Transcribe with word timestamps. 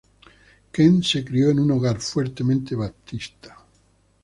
Kent 0.77 1.03
se 1.03 1.23
crio 1.23 1.51
en 1.51 1.59
un 1.59 1.69
hogar 1.69 1.99
fuertemente 2.01 2.73
baptista. 2.73 3.55